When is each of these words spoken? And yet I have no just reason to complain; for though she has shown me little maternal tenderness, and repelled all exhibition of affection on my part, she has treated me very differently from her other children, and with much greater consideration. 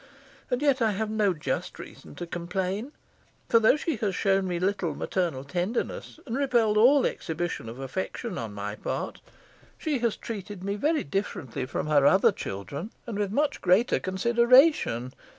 And 0.49 0.63
yet 0.63 0.81
I 0.81 0.93
have 0.93 1.11
no 1.11 1.31
just 1.31 1.77
reason 1.77 2.15
to 2.15 2.25
complain; 2.25 2.91
for 3.47 3.59
though 3.59 3.75
she 3.77 3.97
has 3.97 4.15
shown 4.15 4.47
me 4.47 4.57
little 4.57 4.95
maternal 4.95 5.43
tenderness, 5.43 6.19
and 6.25 6.35
repelled 6.35 6.75
all 6.75 7.05
exhibition 7.05 7.69
of 7.69 7.77
affection 7.79 8.35
on 8.39 8.51
my 8.51 8.73
part, 8.73 9.21
she 9.77 9.99
has 9.99 10.17
treated 10.17 10.63
me 10.63 10.73
very 10.75 11.03
differently 11.03 11.67
from 11.67 11.85
her 11.85 12.07
other 12.07 12.31
children, 12.31 12.89
and 13.05 13.19
with 13.19 13.31
much 13.31 13.61
greater 13.61 13.99
consideration. 13.99 15.13